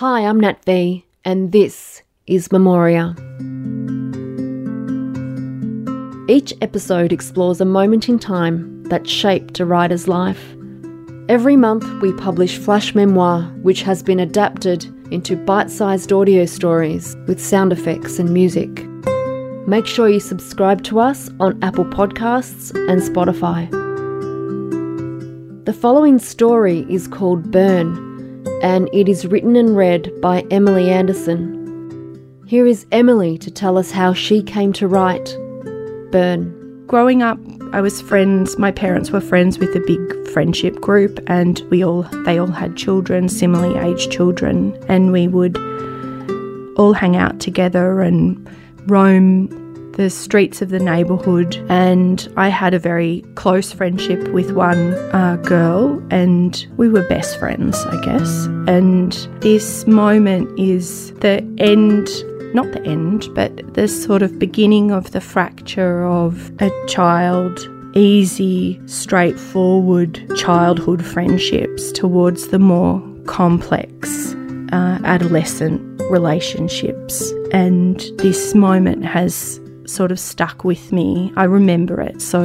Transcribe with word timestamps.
Hi, 0.00 0.26
I'm 0.26 0.38
Nat 0.38 0.62
V, 0.66 1.06
and 1.24 1.52
this 1.52 2.02
is 2.26 2.52
Memoria. 2.52 3.16
Each 6.28 6.52
episode 6.60 7.14
explores 7.14 7.62
a 7.62 7.64
moment 7.64 8.06
in 8.06 8.18
time 8.18 8.82
that 8.90 9.08
shaped 9.08 9.58
a 9.58 9.64
writer's 9.64 10.06
life. 10.06 10.54
Every 11.30 11.56
month, 11.56 11.86
we 12.02 12.12
publish 12.12 12.58
Flash 12.58 12.94
Memoir, 12.94 13.44
which 13.62 13.80
has 13.84 14.02
been 14.02 14.20
adapted 14.20 14.84
into 15.10 15.34
bite 15.34 15.70
sized 15.70 16.12
audio 16.12 16.44
stories 16.44 17.16
with 17.26 17.40
sound 17.40 17.72
effects 17.72 18.18
and 18.18 18.28
music. 18.34 18.86
Make 19.66 19.86
sure 19.86 20.10
you 20.10 20.20
subscribe 20.20 20.84
to 20.84 21.00
us 21.00 21.30
on 21.40 21.58
Apple 21.62 21.86
Podcasts 21.86 22.70
and 22.90 23.00
Spotify. 23.00 23.70
The 25.64 25.72
following 25.72 26.18
story 26.18 26.84
is 26.90 27.08
called 27.08 27.50
Burn, 27.50 28.05
and 28.62 28.88
it 28.92 29.08
is 29.08 29.26
written 29.26 29.56
and 29.56 29.76
read 29.76 30.12
by 30.20 30.42
Emily 30.50 30.90
Anderson. 30.90 31.54
Here 32.46 32.66
is 32.66 32.86
Emily 32.92 33.38
to 33.38 33.50
tell 33.50 33.76
us 33.76 33.90
how 33.90 34.12
she 34.12 34.42
came 34.42 34.72
to 34.74 34.86
write 34.86 35.36
Burn. 36.12 36.84
Growing 36.86 37.22
up, 37.22 37.38
I 37.72 37.80
was 37.80 38.00
friends. 38.00 38.56
My 38.58 38.70
parents 38.70 39.10
were 39.10 39.20
friends 39.20 39.58
with 39.58 39.74
a 39.74 39.80
big 39.80 40.28
friendship 40.28 40.80
group, 40.80 41.18
and 41.26 41.60
we 41.70 41.84
all 41.84 42.02
they 42.24 42.38
all 42.38 42.46
had 42.46 42.76
children, 42.76 43.28
similarly 43.28 43.76
aged 43.78 44.12
children, 44.12 44.78
and 44.88 45.10
we 45.10 45.26
would 45.26 45.56
all 46.78 46.92
hang 46.92 47.16
out 47.16 47.40
together 47.40 48.00
and 48.02 48.48
roam 48.86 49.65
the 49.96 50.10
streets 50.10 50.62
of 50.62 50.68
the 50.68 50.78
neighbourhood. 50.78 51.56
And 51.68 52.32
I 52.36 52.48
had 52.48 52.74
a 52.74 52.78
very 52.78 53.24
close 53.34 53.72
friendship 53.72 54.28
with 54.28 54.52
one 54.52 54.94
uh, 55.12 55.36
girl, 55.42 56.02
and 56.10 56.66
we 56.76 56.88
were 56.88 57.02
best 57.08 57.38
friends, 57.38 57.76
I 57.86 58.04
guess. 58.04 58.46
And 58.68 59.12
this 59.40 59.86
moment 59.86 60.58
is 60.58 61.12
the 61.14 61.44
end 61.58 62.08
not 62.54 62.72
the 62.72 62.82
end, 62.84 63.28
but 63.34 63.74
the 63.74 63.86
sort 63.86 64.22
of 64.22 64.38
beginning 64.38 64.90
of 64.90 65.10
the 65.10 65.20
fracture 65.20 66.06
of 66.06 66.50
a 66.62 66.70
child, 66.86 67.68
easy, 67.94 68.80
straightforward 68.86 70.18
childhood 70.36 71.04
friendships 71.04 71.92
towards 71.92 72.48
the 72.48 72.58
more 72.58 73.02
complex 73.26 74.34
uh, 74.72 74.98
adolescent 75.04 75.82
relationships. 76.10 77.30
And 77.52 78.00
this 78.16 78.54
moment 78.54 79.04
has 79.04 79.60
sort 79.88 80.12
of 80.12 80.18
stuck 80.18 80.64
with 80.64 80.92
me. 80.92 81.32
I 81.36 81.44
remember 81.44 82.00
it 82.00 82.20
so 82.20 82.42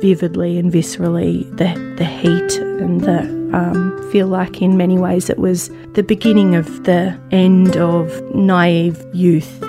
vividly 0.00 0.58
and 0.58 0.72
viscerally 0.72 1.48
the, 1.56 1.72
the 1.96 2.04
heat 2.04 2.58
and 2.58 3.00
the 3.00 3.20
um, 3.54 4.10
feel 4.10 4.26
like 4.26 4.60
in 4.60 4.76
many 4.76 4.98
ways 4.98 5.30
it 5.30 5.38
was 5.38 5.70
the 5.94 6.02
beginning 6.02 6.54
of 6.54 6.84
the 6.84 7.18
end 7.30 7.76
of 7.76 8.20
naive 8.34 9.02
youth. 9.14 9.62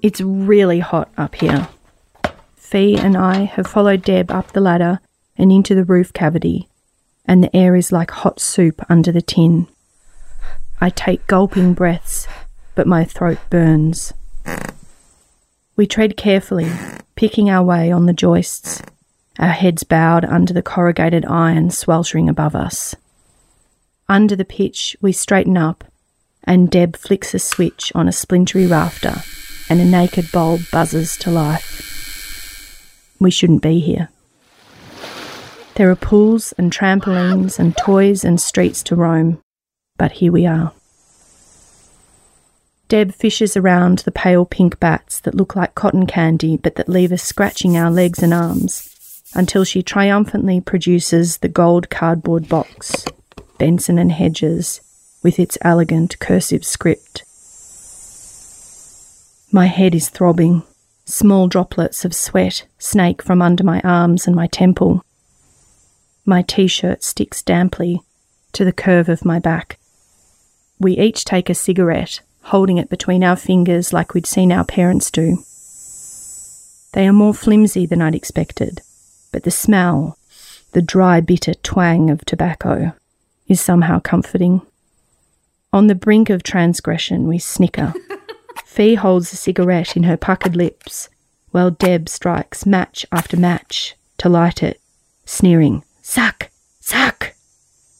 It's 0.00 0.20
really 0.20 0.78
hot 0.78 1.10
up 1.18 1.34
here. 1.34 1.68
Fee 2.56 2.96
and 2.96 3.16
I 3.16 3.44
have 3.44 3.66
followed 3.66 4.02
Deb 4.02 4.30
up 4.30 4.52
the 4.52 4.60
ladder 4.60 5.00
and 5.36 5.50
into 5.52 5.74
the 5.74 5.84
roof 5.84 6.12
cavity, 6.12 6.68
and 7.24 7.42
the 7.42 7.54
air 7.54 7.76
is 7.76 7.92
like 7.92 8.10
hot 8.10 8.40
soup 8.40 8.80
under 8.88 9.12
the 9.12 9.22
tin. 9.22 9.66
I 10.80 10.90
take 10.90 11.26
gulping 11.26 11.74
breaths, 11.74 12.28
but 12.74 12.86
my 12.86 13.04
throat 13.04 13.38
burns. 13.50 14.12
We 15.76 15.86
tread 15.86 16.16
carefully, 16.16 16.70
picking 17.16 17.50
our 17.50 17.64
way 17.64 17.90
on 17.90 18.06
the 18.06 18.12
joists, 18.12 18.82
our 19.38 19.48
heads 19.48 19.82
bowed 19.82 20.24
under 20.24 20.52
the 20.52 20.62
corrugated 20.62 21.24
iron 21.24 21.70
sweltering 21.70 22.28
above 22.28 22.54
us. 22.54 22.94
Under 24.08 24.36
the 24.36 24.44
pitch, 24.44 24.96
we 25.00 25.12
straighten 25.12 25.56
up, 25.56 25.84
and 26.44 26.70
Deb 26.70 26.96
flicks 26.96 27.34
a 27.34 27.38
switch 27.38 27.92
on 27.94 28.08
a 28.08 28.12
splintery 28.12 28.66
rafter, 28.66 29.16
and 29.68 29.80
a 29.80 29.84
naked 29.84 30.30
bulb 30.32 30.60
buzzes 30.72 31.16
to 31.18 31.30
life. 31.30 33.16
We 33.20 33.30
shouldn't 33.30 33.62
be 33.62 33.80
here. 33.80 34.10
There 35.74 35.90
are 35.90 35.96
pools 35.96 36.52
and 36.52 36.72
trampolines 36.72 37.58
and 37.58 37.76
toys 37.76 38.24
and 38.24 38.40
streets 38.40 38.82
to 38.84 38.96
roam, 38.96 39.40
but 39.98 40.12
here 40.12 40.32
we 40.32 40.46
are. 40.46 40.72
Deb 42.88 43.12
fishes 43.12 43.54
around 43.54 43.98
the 43.98 44.10
pale 44.10 44.46
pink 44.46 44.80
bats 44.80 45.20
that 45.20 45.34
look 45.34 45.54
like 45.54 45.74
cotton 45.74 46.06
candy 46.06 46.56
but 46.56 46.76
that 46.76 46.88
leave 46.88 47.12
us 47.12 47.22
scratching 47.22 47.76
our 47.76 47.90
legs 47.90 48.22
and 48.22 48.32
arms 48.32 49.22
until 49.34 49.64
she 49.64 49.82
triumphantly 49.82 50.60
produces 50.60 51.38
the 51.38 51.48
gold 51.48 51.90
cardboard 51.90 52.48
box, 52.48 53.04
Benson 53.58 53.98
and 53.98 54.12
Hedges, 54.12 54.80
with 55.22 55.38
its 55.38 55.58
elegant 55.60 56.18
cursive 56.18 56.64
script. 56.64 57.24
My 59.52 59.66
head 59.66 59.94
is 59.94 60.08
throbbing. 60.08 60.62
Small 61.04 61.48
droplets 61.48 62.04
of 62.04 62.14
sweat 62.14 62.66
snake 62.78 63.22
from 63.22 63.40
under 63.40 63.64
my 63.64 63.80
arms 63.80 64.26
and 64.26 64.36
my 64.36 64.46
temple. 64.46 65.04
My 66.26 66.42
t 66.42 66.66
shirt 66.66 67.02
sticks 67.02 67.42
damply 67.42 68.02
to 68.52 68.64
the 68.64 68.72
curve 68.72 69.08
of 69.08 69.24
my 69.24 69.38
back. 69.38 69.78
We 70.80 70.96
each 70.96 71.24
take 71.24 71.50
a 71.50 71.54
cigarette 71.54 72.20
holding 72.48 72.78
it 72.78 72.88
between 72.88 73.22
our 73.22 73.36
fingers 73.36 73.92
like 73.92 74.14
we'd 74.14 74.26
seen 74.26 74.50
our 74.50 74.64
parents 74.64 75.10
do. 75.10 75.44
They 76.92 77.06
are 77.06 77.12
more 77.12 77.34
flimsy 77.34 77.84
than 77.84 78.00
I'd 78.00 78.14
expected, 78.14 78.80
but 79.32 79.42
the 79.42 79.50
smell, 79.50 80.16
the 80.72 80.80
dry, 80.80 81.20
bitter 81.20 81.54
twang 81.54 82.08
of 82.08 82.24
tobacco, 82.24 82.92
is 83.46 83.60
somehow 83.60 84.00
comforting. 84.00 84.62
On 85.72 85.88
the 85.88 85.94
brink 85.94 86.30
of 86.30 86.42
transgression, 86.42 87.28
we 87.28 87.38
snicker. 87.38 87.92
Fee 88.64 88.94
holds 88.94 89.32
a 89.32 89.36
cigarette 89.36 89.94
in 89.96 90.04
her 90.04 90.16
puckered 90.16 90.56
lips, 90.56 91.10
while 91.50 91.70
Deb 91.70 92.08
strikes 92.08 92.64
match 92.64 93.04
after 93.12 93.36
match 93.36 93.94
to 94.18 94.30
light 94.30 94.62
it, 94.62 94.80
sneering, 95.26 95.84
Suck! 96.00 96.50
Suck! 96.80 97.34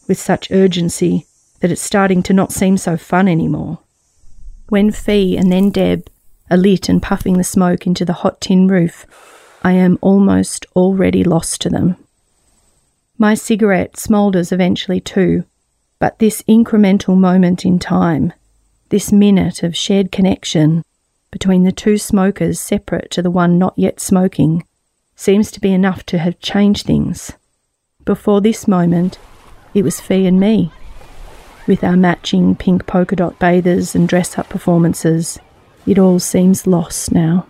with 0.07 0.19
such 0.19 0.51
urgency 0.51 1.27
that 1.61 1.71
it's 1.71 1.83
starting 1.83 2.23
to 2.25 2.33
not 2.33 2.53
seem 2.53 2.77
so 2.77 2.97
fun 2.97 3.29
anymore. 3.29 3.79
When 4.69 4.91
Fee 4.91 5.37
and 5.37 5.51
then 5.51 5.71
Deb 5.71 6.09
are 6.51 6.57
lit 6.57 6.89
and 6.89 7.03
puffing 7.03 7.39
the 7.39 7.45
smoke 7.45 7.87
into 7.87 8.05
the 8.05 8.13
hot 8.13 8.41
tin 8.41 8.69
roof, 8.69 9.07
I 9.63 9.73
am 9.73 9.99
almost 10.01 10.67
already 10.77 11.25
lost 11.25 11.61
to 11.63 11.71
them. 11.71 11.97
My 13.19 13.35
cigarette 13.35 13.97
smoulders 13.97 14.53
eventually 14.53 15.01
too, 15.01 15.45
but 15.99 16.19
this 16.19 16.43
incremental 16.43 17.19
moment 17.19 17.65
in 17.65 17.79
time, 17.79 18.33
this 18.91 19.11
minute 19.11 19.63
of 19.63 19.77
shared 19.77 20.13
connection 20.13 20.85
between 21.31 21.65
the 21.65 21.73
two 21.73 21.99
smokers 21.99 22.61
separate 22.61 23.11
to 23.11 23.23
the 23.23 23.31
one 23.31 23.59
not 23.59 23.75
yet 23.77 24.01
smoking, 24.01 24.65
seems 25.17 25.51
to 25.51 25.61
be 25.61 25.73
enough 25.73 26.07
to 26.07 26.19
have 26.19 26.39
changed 26.39 26.87
things. 26.87 27.33
Before 28.05 28.41
this 28.41 28.69
moment, 28.69 29.19
it 29.75 29.83
was 29.83 30.01
Fee 30.01 30.27
and 30.27 30.39
me 30.39 30.73
with 31.69 31.85
our 31.85 31.97
matching 31.97 32.57
pink 32.57 32.87
polka 32.87 33.15
dot 33.15 33.39
bathers 33.39 33.95
and 33.95 34.09
dress 34.09 34.39
up 34.39 34.49
performances, 34.49 35.39
it 35.87 35.99
all 35.99 36.19
seems 36.19 36.67
lost 36.67 37.13
now. 37.13 37.47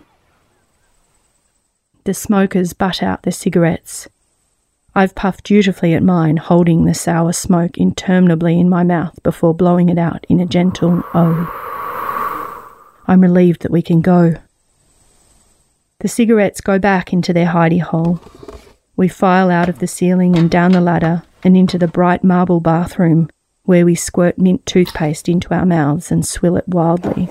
The 2.03 2.13
smokers 2.13 2.73
butt 2.73 3.01
out 3.01 3.23
their 3.23 3.33
cigarettes. 3.33 4.07
I've 4.93 5.15
puffed 5.15 5.45
dutifully 5.45 5.93
at 5.93 6.03
mine, 6.03 6.37
holding 6.37 6.85
the 6.85 6.93
sour 6.93 7.33
smoke 7.33 7.77
interminably 7.77 8.59
in 8.59 8.69
my 8.69 8.83
mouth 8.83 9.21
before 9.23 9.53
blowing 9.53 9.89
it 9.89 9.97
out 9.97 10.25
in 10.27 10.39
a 10.39 10.45
gentle 10.45 11.03
oh. 11.13 11.55
I'm 13.07 13.21
relieved 13.21 13.61
that 13.61 13.71
we 13.71 13.81
can 13.81 14.01
go. 14.01 14.35
The 15.99 16.07
cigarettes 16.07 16.61
go 16.61 16.79
back 16.79 17.13
into 17.13 17.33
their 17.33 17.47
hidey 17.47 17.81
hole. 17.81 18.21
We 18.95 19.07
file 19.07 19.49
out 19.49 19.69
of 19.69 19.79
the 19.79 19.87
ceiling 19.87 20.37
and 20.37 20.49
down 20.49 20.71
the 20.71 20.81
ladder 20.81 21.23
and 21.43 21.55
into 21.55 21.77
the 21.77 21.87
bright 21.87 22.23
marble 22.23 22.59
bathroom 22.59 23.29
where 23.69 23.85
we 23.85 23.93
squirt 23.93 24.35
mint 24.39 24.65
toothpaste 24.65 25.29
into 25.29 25.53
our 25.53 25.63
mouths 25.63 26.09
and 26.09 26.25
swill 26.25 26.57
it 26.57 26.67
wildly. 26.67 27.29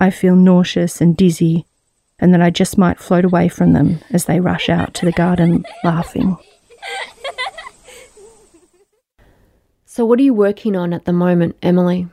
I 0.00 0.10
feel 0.10 0.34
nauseous 0.34 1.00
and 1.00 1.16
dizzy, 1.16 1.64
and 2.18 2.34
that 2.34 2.42
I 2.42 2.50
just 2.50 2.76
might 2.76 2.98
float 2.98 3.24
away 3.24 3.46
from 3.48 3.72
them 3.72 4.00
as 4.10 4.24
they 4.24 4.40
rush 4.40 4.68
out 4.68 4.94
to 4.94 5.06
the 5.06 5.12
garden 5.12 5.64
laughing. 5.84 6.36
So, 9.86 10.04
what 10.04 10.18
are 10.18 10.24
you 10.24 10.34
working 10.34 10.74
on 10.74 10.92
at 10.92 11.04
the 11.04 11.12
moment, 11.12 11.54
Emily? 11.62 12.08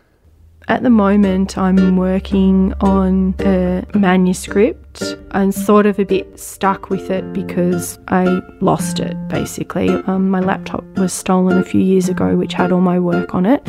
At 0.67 0.83
the 0.83 0.91
moment, 0.91 1.57
I'm 1.57 1.97
working 1.97 2.75
on 2.79 3.33
a 3.39 3.87
manuscript 3.95 4.84
I'm 5.31 5.51
sort 5.51 5.85
of 5.85 5.99
a 5.99 6.05
bit 6.05 6.39
stuck 6.39 6.89
with 6.89 7.09
it 7.09 7.33
because 7.33 7.99
I 8.07 8.41
lost 8.61 8.99
it 8.99 9.15
basically. 9.27 9.89
Um, 9.89 10.29
my 10.29 10.39
laptop 10.39 10.83
was 10.97 11.13
stolen 11.13 11.57
a 11.57 11.63
few 11.63 11.81
years 11.81 12.09
ago, 12.09 12.35
which 12.35 12.53
had 12.53 12.71
all 12.71 12.81
my 12.81 12.99
work 12.99 13.33
on 13.33 13.45
it. 13.45 13.67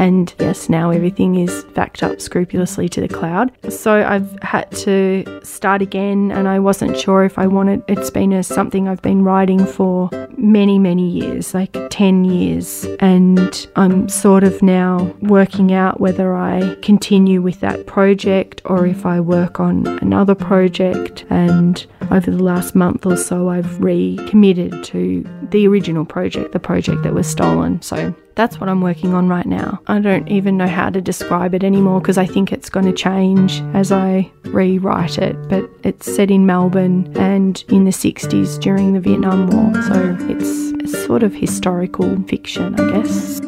And 0.00 0.34
yes, 0.38 0.68
now 0.68 0.90
everything 0.90 1.34
is 1.36 1.64
backed 1.74 2.02
up 2.02 2.20
scrupulously 2.20 2.88
to 2.90 3.00
the 3.02 3.08
cloud. 3.08 3.52
So 3.70 4.02
I've 4.02 4.38
had 4.42 4.70
to 4.72 5.40
start 5.42 5.82
again, 5.82 6.32
and 6.32 6.48
I 6.48 6.58
wasn't 6.58 6.98
sure 6.98 7.24
if 7.24 7.38
I 7.38 7.46
wanted. 7.46 7.82
It's 7.86 8.10
been 8.10 8.32
a, 8.32 8.42
something 8.42 8.88
I've 8.88 9.02
been 9.02 9.24
writing 9.24 9.64
for 9.66 10.08
many, 10.38 10.78
many 10.78 11.08
years, 11.08 11.52
like 11.52 11.76
10 11.90 12.24
years. 12.24 12.86
And 13.00 13.68
I'm 13.76 14.08
sort 14.08 14.42
of 14.42 14.62
now 14.62 15.14
working 15.20 15.72
out 15.72 16.00
whether 16.00 16.34
I 16.34 16.76
continue 16.82 17.42
with 17.42 17.60
that 17.60 17.86
project 17.86 18.62
or 18.64 18.86
if 18.86 19.04
I 19.04 19.20
work 19.20 19.60
on 19.60 19.86
another 20.00 20.34
project. 20.34 20.49
Project, 20.50 21.24
and 21.30 21.86
over 22.10 22.28
the 22.28 22.42
last 22.42 22.74
month 22.74 23.06
or 23.06 23.16
so, 23.16 23.50
I've 23.50 23.80
recommitted 23.80 24.82
to 24.82 25.24
the 25.50 25.68
original 25.68 26.04
project, 26.04 26.50
the 26.50 26.58
project 26.58 27.04
that 27.04 27.14
was 27.14 27.28
stolen. 27.28 27.80
So 27.82 28.12
that's 28.34 28.58
what 28.58 28.68
I'm 28.68 28.80
working 28.80 29.14
on 29.14 29.28
right 29.28 29.46
now. 29.46 29.80
I 29.86 30.00
don't 30.00 30.26
even 30.26 30.56
know 30.56 30.66
how 30.66 30.90
to 30.90 31.00
describe 31.00 31.54
it 31.54 31.62
anymore 31.62 32.00
because 32.00 32.18
I 32.18 32.26
think 32.26 32.52
it's 32.52 32.68
going 32.68 32.86
to 32.86 32.92
change 32.92 33.62
as 33.74 33.92
I 33.92 34.28
rewrite 34.46 35.18
it. 35.18 35.36
But 35.48 35.70
it's 35.84 36.12
set 36.12 36.32
in 36.32 36.46
Melbourne 36.46 37.16
and 37.16 37.62
in 37.68 37.84
the 37.84 37.92
60s 37.92 38.58
during 38.60 38.94
the 38.94 39.00
Vietnam 39.00 39.50
War. 39.50 39.80
So 39.84 40.16
it's 40.28 41.04
sort 41.06 41.22
of 41.22 41.32
historical 41.32 42.20
fiction, 42.24 42.74
I 42.74 43.02
guess. 43.02 43.40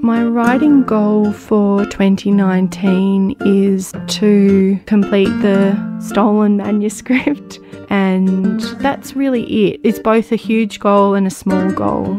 My 0.00 0.24
writing 0.24 0.84
goal 0.84 1.32
for 1.32 1.84
2019 1.84 3.36
is 3.40 3.92
to 4.06 4.78
complete 4.86 5.28
the 5.42 5.76
stolen 6.00 6.56
manuscript, 6.58 7.58
and 7.90 8.60
that's 8.80 9.16
really 9.16 9.42
it. 9.66 9.80
It's 9.82 9.98
both 9.98 10.30
a 10.30 10.36
huge 10.36 10.78
goal 10.78 11.14
and 11.14 11.26
a 11.26 11.30
small 11.30 11.70
goal. 11.72 12.16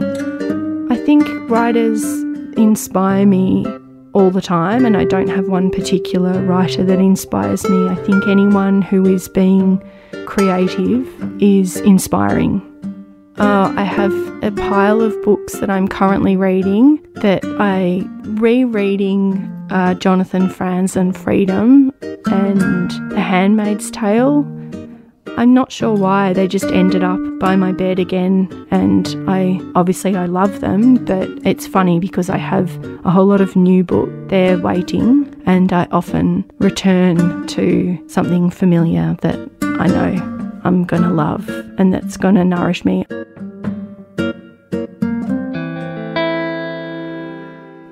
I 0.92 0.98
think 0.98 1.26
writers 1.50 2.04
inspire 2.58 3.26
me 3.26 3.66
all 4.14 4.30
the 4.30 4.42
time, 4.42 4.86
and 4.86 4.98
I 4.98 5.06
don't 5.06 5.30
have 5.30 5.48
one 5.48 5.72
particular 5.72 6.42
writer 6.44 6.84
that 6.84 7.00
inspires 7.00 7.68
me. 7.70 7.88
I 7.88 7.96
think 7.96 8.28
anyone 8.28 8.82
who 8.82 9.06
is 9.06 9.30
being 9.30 9.82
creative 10.26 11.08
is 11.42 11.78
inspiring. 11.78 12.69
Uh, 13.40 13.74
I 13.78 13.84
have 13.84 14.12
a 14.44 14.52
pile 14.52 15.00
of 15.00 15.20
books 15.22 15.60
that 15.60 15.70
I'm 15.70 15.88
currently 15.88 16.36
reading 16.36 17.00
that 17.22 17.42
I 17.58 18.04
rereading 18.38 19.38
uh, 19.70 19.94
Jonathan 19.94 20.50
Franzen 20.50 21.16
Freedom 21.16 21.94
and 22.02 22.92
The 23.12 23.22
Handmaid's 23.22 23.92
Tale. 23.92 24.40
I'm 25.38 25.54
not 25.54 25.72
sure 25.72 25.96
why 25.96 26.34
they 26.34 26.50
just 26.50 26.66
ended 26.66 27.02
up 27.02 27.22
by 27.40 27.56
my 27.56 27.72
bed 27.72 27.98
again 27.98 28.68
and 28.72 29.08
I 29.30 29.62
obviously 29.74 30.18
I 30.18 30.26
love 30.26 30.60
them 30.60 31.06
but 31.06 31.30
it's 31.46 31.66
funny 31.66 31.98
because 31.98 32.30
I 32.30 32.38
have 32.38 32.70
a 33.06 33.10
whole 33.10 33.28
lot 33.28 33.40
of 33.40 33.56
new 33.56 33.86
book 33.86 34.10
there 34.28 34.58
waiting 34.58 35.34
and 35.46 35.72
I 35.72 35.88
often 35.92 36.44
return 36.58 37.48
to 37.48 38.04
something 38.08 38.50
familiar 38.50 39.16
that 39.22 39.40
I 39.62 39.88
know 39.88 40.39
I'm 40.64 40.84
going 40.84 41.04
to 41.04 41.10
love 41.10 41.50
and 41.78 41.94
that's 41.94 42.18
going 42.18 42.36
to 42.36 42.46
nourish 42.46 42.86
me. 42.86 43.06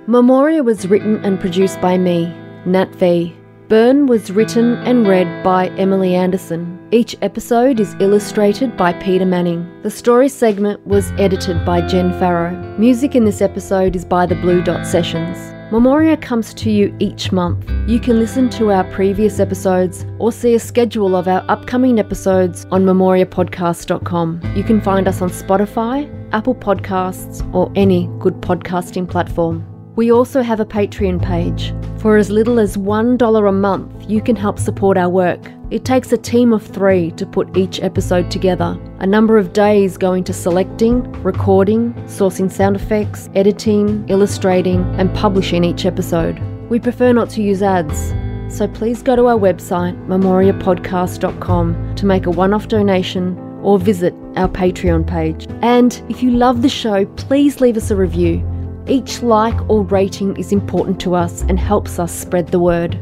Memoria 0.08 0.64
was 0.64 0.88
written 0.88 1.18
and 1.26 1.40
produced 1.40 1.82
by 1.82 1.98
me, 1.98 2.34
Nat 2.66 2.96
V. 2.96 3.36
Burn 3.68 4.06
was 4.06 4.32
written 4.32 4.76
and 4.86 5.06
read 5.06 5.44
by 5.44 5.68
Emily 5.76 6.16
Anderson. 6.16 6.80
Each 6.92 7.18
episode 7.22 7.82
is 7.82 7.98
illustrated 8.00 8.78
by 8.78 8.94
Peter 8.94 9.26
Manning. 9.26 9.70
The 9.84 9.92
story 9.92 10.30
segment 10.30 10.88
was 10.88 11.12
edited 11.18 11.66
by 11.66 11.86
Jen 11.86 12.18
Farrow. 12.18 12.56
Music 12.78 13.14
in 13.14 13.26
this 13.26 13.42
episode 13.42 13.98
is 13.98 14.06
by 14.06 14.26
the 14.26 14.36
Blue 14.36 14.64
Dot 14.64 14.88
Sessions. 14.88 15.57
Memoria 15.70 16.16
comes 16.16 16.54
to 16.54 16.72
you 16.72 16.96
each 17.00 17.34
month. 17.34 17.70
You 17.88 18.00
can 18.00 18.20
listen 18.20 18.50
to 18.52 18.72
our 18.72 18.86
previous 18.86 19.40
episodes 19.40 20.06
or 20.18 20.32
see 20.32 20.56
a 20.56 20.60
schedule 20.60 21.14
of 21.14 21.28
our 21.28 21.44
upcoming 21.50 22.00
episodes 22.00 22.66
on 22.72 22.86
memoriapodcast.com. 22.86 24.54
You 24.56 24.64
can 24.64 24.80
find 24.80 25.10
us 25.10 25.22
on 25.22 25.30
Spotify, 25.30 26.10
Apple 26.32 26.56
Podcasts, 26.56 27.54
or 27.54 27.70
any 27.76 28.08
good 28.20 28.36
podcasting 28.36 29.10
platform. 29.10 29.77
We 29.98 30.12
also 30.12 30.44
have 30.44 30.60
a 30.60 30.66
Patreon 30.66 31.24
page. 31.24 31.74
For 32.00 32.18
as 32.18 32.30
little 32.30 32.60
as 32.60 32.78
$1 32.78 33.50
a 33.50 33.52
month, 33.52 34.08
you 34.08 34.22
can 34.22 34.36
help 34.36 34.60
support 34.60 34.96
our 34.96 35.10
work. 35.10 35.40
It 35.72 35.86
takes 35.86 36.12
a 36.12 36.18
team 36.18 36.54
of 36.54 36.62
three 36.62 37.10
to 37.14 37.26
put 37.26 37.58
each 37.58 37.82
episode 37.82 38.30
together. 38.30 38.80
A 39.00 39.08
number 39.08 39.40
of 39.40 39.54
days 39.54 39.98
going 39.98 40.24
to 40.26 40.34
selecting, 40.34 41.02
recording, 41.24 41.96
sourcing 42.06 42.52
sound 42.52 42.76
effects, 42.76 43.28
editing, 43.34 44.08
illustrating, 44.08 44.84
and 45.00 45.12
publishing 45.16 45.64
each 45.64 45.84
episode. 45.84 46.40
We 46.70 46.80
prefer 46.80 47.12
not 47.12 47.32
to 47.32 47.42
use 47.42 47.64
ads, 47.64 48.14
so 48.56 48.68
please 48.68 49.02
go 49.02 49.16
to 49.16 49.26
our 49.26 49.40
website, 49.40 49.98
memoriapodcast.com, 50.06 51.96
to 51.96 52.06
make 52.06 52.28
a 52.28 52.32
one 52.32 52.54
off 52.54 52.68
donation 52.68 53.36
or 53.64 53.80
visit 53.80 54.14
our 54.36 54.48
Patreon 54.48 55.08
page. 55.08 55.48
And 55.64 56.00
if 56.08 56.22
you 56.22 56.30
love 56.30 56.62
the 56.62 56.70
show, 56.70 57.08
please 57.16 57.62
leave 57.62 57.78
us 57.78 57.90
a 57.90 57.96
review. 57.96 58.48
Each 58.90 59.22
like 59.22 59.70
or 59.70 59.84
rating 59.84 60.38
is 60.38 60.54
important 60.54 61.00
to 61.02 61.14
us 61.14 61.42
and 61.42 61.60
helps 61.60 62.00
us 62.00 62.12
spread 62.12 62.48
the 62.48 62.60
word. 62.60 62.96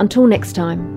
Until 0.00 0.26
next 0.26 0.54
time. 0.54 0.96